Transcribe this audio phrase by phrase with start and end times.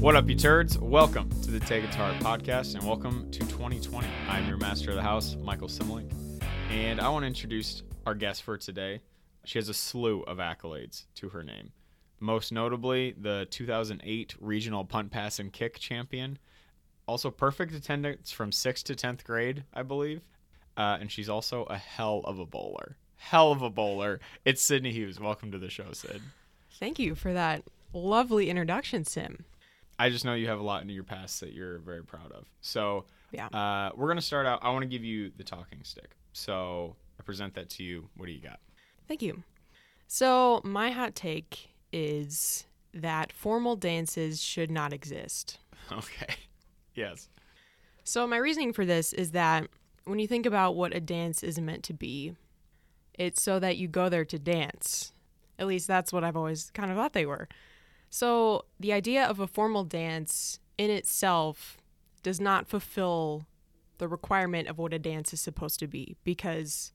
[0.00, 0.78] What up, you turds?
[0.78, 4.08] Welcome to the Take Guitar podcast and welcome to 2020.
[4.30, 6.10] I'm your master of the house, Michael Simlink,
[6.70, 9.02] and I want to introduce our guest for today.
[9.44, 11.72] She has a slew of accolades to her name.
[12.18, 16.38] Most notably, the 2008 regional punt, pass, and kick champion.
[17.06, 20.22] Also, perfect attendance from 6th to 10th grade, I believe.
[20.78, 22.96] Uh, and she's also a hell of a bowler.
[23.16, 24.20] Hell of a bowler.
[24.46, 25.20] It's Sydney Hughes.
[25.20, 26.22] Welcome to the show, Sid.
[26.78, 29.44] Thank you for that lovely introduction, Sim.
[30.00, 32.46] I just know you have a lot in your past that you're very proud of.
[32.62, 33.48] So, Yeah.
[33.48, 34.60] uh, we're going to start out.
[34.62, 36.12] I want to give you the talking stick.
[36.32, 38.08] So, I present that to you.
[38.16, 38.60] What do you got?
[39.08, 39.42] Thank you.
[40.06, 42.64] So, my hot take is
[42.94, 45.58] that formal dances should not exist.
[45.92, 46.34] Okay.
[46.94, 47.28] Yes.
[48.04, 49.66] So, my reasoning for this is that
[50.04, 52.34] when you think about what a dance is meant to be,
[53.14, 55.12] it's so that you go there to dance.
[55.58, 57.48] At least that's what I've always kind of thought they were.
[58.10, 61.78] So, the idea of a formal dance in itself
[62.24, 63.46] does not fulfill
[63.98, 66.92] the requirement of what a dance is supposed to be because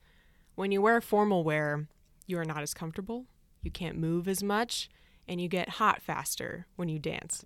[0.56, 1.88] when you wear formal wear,
[2.28, 3.26] you are not as comfortable,
[3.62, 4.90] you can't move as much,
[5.28, 7.46] and you get hot faster when you dance.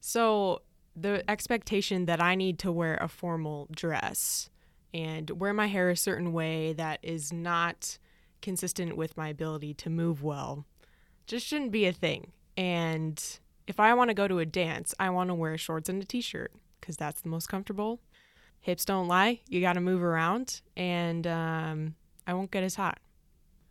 [0.00, 0.62] So,
[0.94, 4.48] the expectation that I need to wear a formal dress
[4.94, 7.98] and wear my hair a certain way that is not
[8.42, 10.66] consistent with my ability to move well
[11.26, 12.32] just shouldn't be a thing.
[12.58, 13.22] And
[13.68, 16.04] if I want to go to a dance, I want to wear shorts and a
[16.04, 18.00] t shirt because that's the most comfortable.
[18.60, 19.40] Hips don't lie.
[19.48, 21.94] You got to move around, and um,
[22.26, 22.98] I won't get as hot.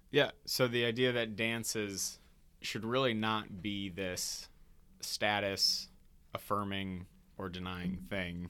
[0.09, 0.31] Yeah.
[0.45, 2.19] So, the idea that dances
[2.61, 4.47] should really not be this
[5.01, 5.89] status
[6.33, 7.07] affirming
[7.37, 8.49] or denying thing.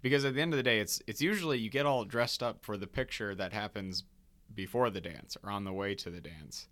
[0.00, 2.64] Because at the end of the day, it's it's usually you get all dressed up
[2.64, 4.04] for the picture that happens
[4.54, 6.68] before the dance or on the way to the dance,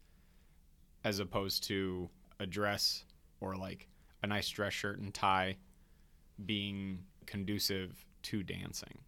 [1.05, 2.09] as opposed to
[2.43, 3.05] a dress
[3.41, 3.89] or like
[4.23, 5.57] a nice dress shirt and tie
[6.45, 8.99] being conducive to dancing.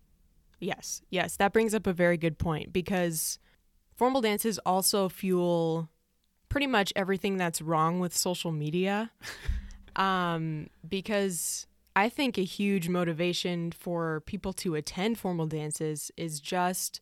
[0.60, 3.38] Yes, yes, that brings up a very good point because
[3.94, 5.90] formal dances also fuel
[6.48, 9.10] pretty much everything that's wrong with social media.
[9.96, 17.00] um, because I think a huge motivation for people to attend formal dances is just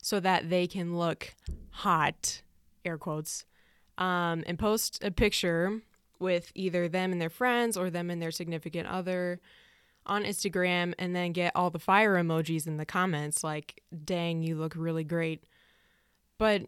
[0.00, 1.34] so that they can look
[1.70, 2.42] hot,
[2.84, 3.44] air quotes,
[3.98, 5.80] um, and post a picture
[6.18, 9.40] with either them and their friends or them and their significant other
[10.06, 14.56] on Instagram and then get all the fire emojis in the comments like, dang, you
[14.56, 15.44] look really great.
[16.38, 16.62] But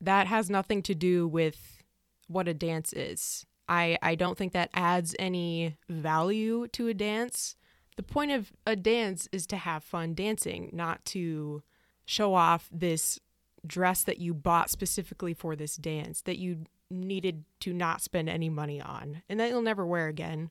[0.00, 1.82] that has nothing to do with
[2.26, 3.46] what a dance is.
[3.68, 7.56] I, I don't think that adds any value to a dance.
[7.96, 11.62] The point of a dance is to have fun dancing, not to
[12.06, 13.18] show off this
[13.66, 18.48] dress that you bought specifically for this dance that you needed to not spend any
[18.48, 20.50] money on and that you'll never wear again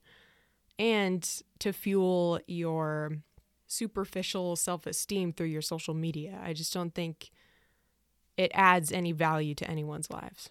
[0.79, 3.11] and to fuel your
[3.67, 6.39] superficial self-esteem through your social media.
[6.43, 7.31] I just don't think
[8.37, 10.49] it adds any value to anyone's lives.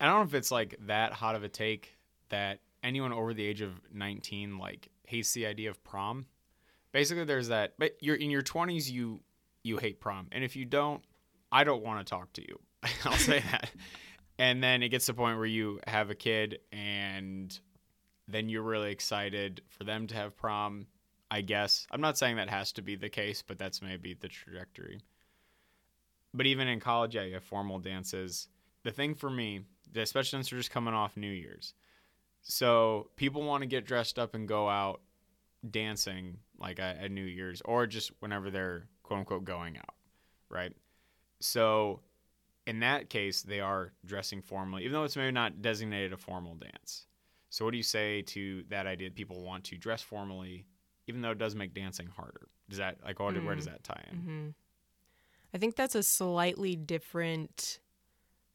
[0.00, 1.96] I don't know if it's like that hot of a take
[2.28, 6.26] that anyone over the age of 19 like hates the idea of prom.
[6.92, 7.74] Basically, there's that.
[7.78, 9.20] But you're in your 20s, you
[9.64, 11.02] you hate prom, and if you don't,
[11.50, 12.58] I don't want to talk to you.
[13.04, 13.70] I'll say that.
[14.38, 17.58] And then it gets to the point where you have a kid, and
[18.28, 20.86] then you're really excited for them to have prom.
[21.30, 24.28] I guess I'm not saying that has to be the case, but that's maybe the
[24.28, 25.00] trajectory.
[26.32, 28.48] But even in college, yeah, you have formal dances.
[28.84, 29.62] The thing for me,
[29.96, 31.74] especially since we're just coming off New Year's,
[32.42, 35.00] so people want to get dressed up and go out
[35.68, 39.94] dancing like at, New Year's or just whenever they're quote unquote going out,
[40.48, 40.72] right?
[41.40, 42.00] So
[42.66, 46.54] in that case, they are dressing formally, even though it's maybe not designated a formal
[46.54, 47.06] dance.
[47.50, 50.66] So what do you say to that idea that people want to dress formally,
[51.06, 52.48] even though it does make dancing harder?
[52.68, 54.18] Does that like where, where does that tie in?
[54.18, 54.48] hmm
[55.54, 57.80] I think that's a slightly different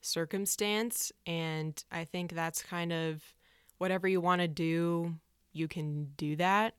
[0.02, 1.12] circumstance.
[1.26, 3.24] And I think that's kind of
[3.80, 5.16] whatever you want to do,
[5.54, 6.76] you can do that.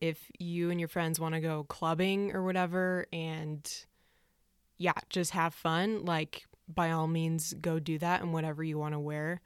[0.00, 3.66] If you and your friends want to go clubbing or whatever, and
[4.84, 8.92] yeah, just have fun, like by all means, go do that and whatever you want
[8.92, 9.40] to wear.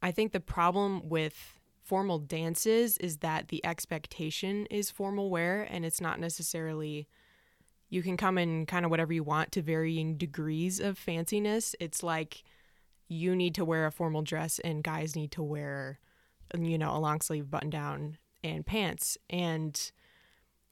[0.00, 5.84] I think the problem with formal dances is that the expectation is formal wear and
[5.84, 7.08] it's not necessarily
[7.90, 11.74] you can come in kind of whatever you want to varying degrees of fanciness.
[11.80, 12.44] It's like
[13.08, 15.98] you need to wear a formal dress and guys need to wear,
[16.56, 19.18] you know, a long sleeve button down and pants.
[19.28, 19.90] And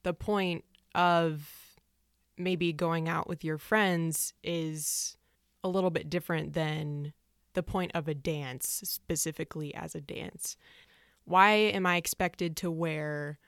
[0.05, 0.65] the point
[0.95, 1.62] of
[2.37, 5.17] maybe going out with your friends is
[5.63, 7.13] a little bit different than
[7.55, 10.57] the point of a dance, specifically as a dance.
[11.25, 13.39] Why am I expected to wear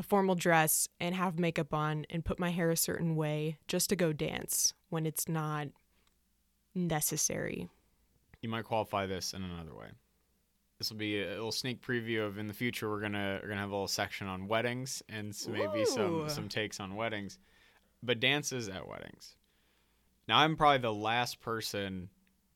[0.00, 3.90] a formal dress and have makeup on and put my hair a certain way just
[3.90, 5.68] to go dance when it's not
[6.74, 7.68] necessary.
[8.40, 9.88] You might qualify this in another way.
[10.78, 13.60] This will be a little sneak preview of in the future we're gonna we're gonna
[13.60, 17.38] have a little section on weddings and so maybe some some takes on weddings,
[18.02, 19.36] but dances at weddings.
[20.28, 22.08] Now I'm probably the last person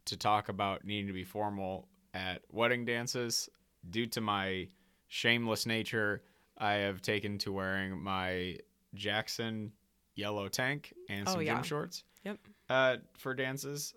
[0.07, 3.49] to talk about needing to be formal at wedding dances
[3.91, 4.69] due to my
[5.09, 6.23] shameless nature.
[6.57, 8.59] I have taken to wearing my
[8.95, 9.73] Jackson
[10.15, 11.55] yellow tank and Oh, some yeah.
[11.55, 12.39] gym shorts Yep.
[12.71, 13.95] uh, for dances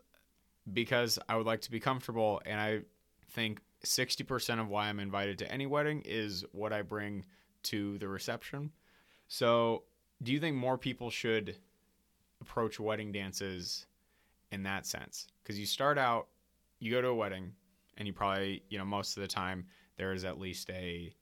[0.74, 2.82] because I would like to be comfortable, and I
[3.30, 7.26] think 60% of why I'm invited to any wedding is what I bring
[7.64, 8.72] to the reception.
[9.28, 9.84] So,
[10.24, 11.56] do you think more people should
[12.42, 13.86] approach wedding dances
[14.52, 15.28] in that sense?
[15.42, 16.28] Because you start out,
[16.80, 17.54] you go to a wedding,
[17.98, 19.66] and you probably, you know, most of the time
[19.98, 21.14] there is at least a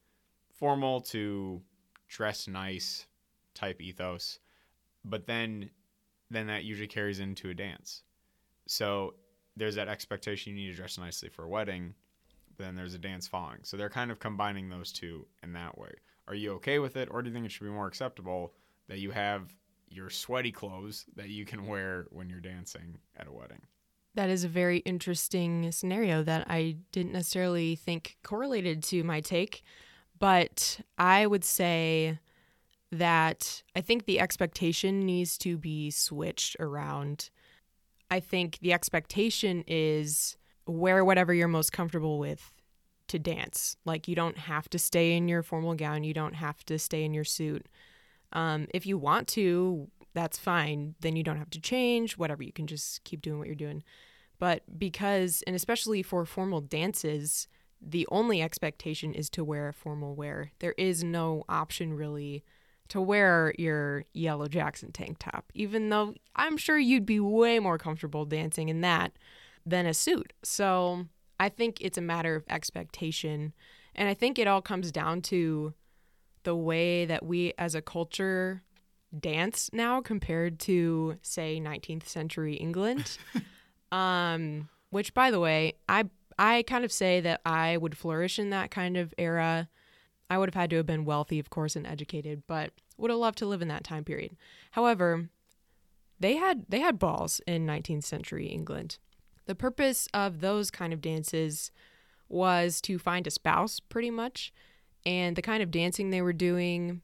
[0.50, 1.62] formal to
[2.08, 3.08] dress nice
[3.54, 4.40] type ethos,
[5.04, 5.70] but then
[6.32, 8.02] then that usually carries into a dance.
[8.66, 9.14] So
[9.56, 11.94] there's that expectation you need to dress nicely for a wedding,
[12.58, 13.60] but then there's a dance following.
[13.62, 15.92] So they're kind of combining those two in that way.
[16.28, 18.54] Are you okay with it, or do you think it should be more acceptable
[18.88, 19.54] that you have
[19.90, 23.62] your sweaty clothes that you can wear when you're dancing at a wedding?
[24.16, 29.64] That is a very interesting scenario that I didn't necessarily think correlated to my take,
[30.20, 32.20] but I would say
[32.92, 37.30] that I think the expectation needs to be switched around.
[38.10, 42.54] I think the expectation is wear whatever you're most comfortable with
[43.08, 43.76] to dance.
[43.86, 47.04] Like you don't have to stay in your formal gown, you don't have to stay
[47.04, 47.68] in your suit.
[48.33, 50.95] Um, if you want to, that's fine.
[51.01, 52.44] Then you don't have to change, whatever.
[52.44, 53.83] You can just keep doing what you're doing.
[54.39, 57.48] But because, and especially for formal dances,
[57.81, 60.51] the only expectation is to wear formal wear.
[60.60, 62.44] There is no option really
[62.89, 67.77] to wear your yellow Jackson tank top, even though I'm sure you'd be way more
[67.77, 69.13] comfortable dancing in that
[69.66, 70.33] than a suit.
[70.44, 71.07] So
[71.39, 73.54] I think it's a matter of expectation.
[73.95, 75.74] And I think it all comes down to
[76.46, 78.64] the way that we as a culture
[79.18, 83.18] dance now compared to, say, 19th century England.
[83.92, 86.06] um, which, by the way, I
[86.38, 89.70] I kind of say that I would flourish in that kind of era.
[90.30, 93.20] I would have had to have been wealthy, of course, and educated, but would have
[93.20, 94.36] loved to live in that time period.
[94.72, 95.30] However,
[96.20, 98.98] they had they had balls in 19th century England.
[99.46, 101.72] The purpose of those kind of dances
[102.28, 104.52] was to find a spouse, pretty much,
[105.06, 107.02] and the kind of dancing they were doing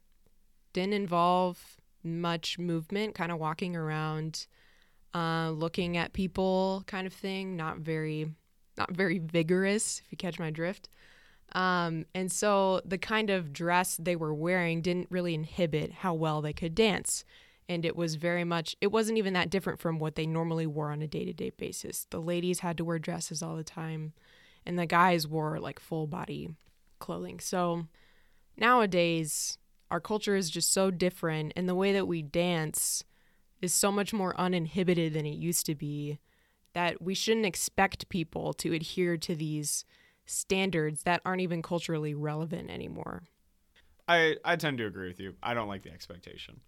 [0.72, 4.46] didn't involve much movement, kind of walking around,
[5.14, 7.56] uh, looking at people, kind of thing.
[7.56, 8.30] Not very,
[8.76, 10.88] not very vigorous, if you catch my drift.
[11.54, 16.40] Um, and so the kind of dress they were wearing didn't really inhibit how well
[16.40, 17.24] they could dance.
[17.68, 20.90] And it was very much, it wasn't even that different from what they normally wore
[20.90, 22.06] on a day to day basis.
[22.10, 24.14] The ladies had to wear dresses all the time,
[24.66, 26.50] and the guys wore like full body
[27.02, 27.38] clothing.
[27.40, 27.86] So
[28.56, 29.58] nowadays,
[29.90, 33.04] our culture is just so different, and the way that we dance
[33.60, 36.18] is so much more uninhibited than it used to be
[36.72, 39.84] that we shouldn't expect people to adhere to these
[40.24, 43.24] standards that aren't even culturally relevant anymore.
[44.08, 45.34] I, I tend to agree with you.
[45.42, 46.60] I don't like the expectation.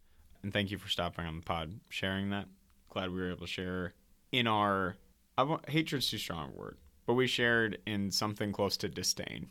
[0.42, 2.46] And thank you for stopping on the pod, sharing that.
[2.90, 3.94] Glad we were able to share
[4.30, 4.96] in our
[5.36, 9.48] I want, hatred's too strong a word, but we shared in something close to disdain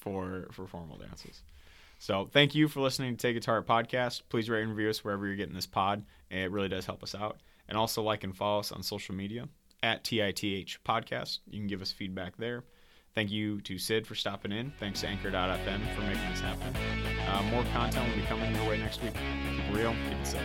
[0.00, 1.42] for for formal dances.
[1.98, 4.22] So thank you for listening to Take Guitar Podcast.
[4.30, 6.04] Please rate and review us wherever you're getting this pod.
[6.30, 7.38] It really does help us out.
[7.68, 9.48] And also like and follow us on social media
[9.82, 11.40] at TITH Podcast.
[11.46, 12.64] You can give us feedback there.
[13.14, 14.72] Thank you to Sid for stopping in.
[14.78, 16.74] Thanks to Anchor.fm for making this happen.
[17.28, 19.12] Uh, more content will be coming your way next week.
[19.12, 20.40] Keep real, keep it safe.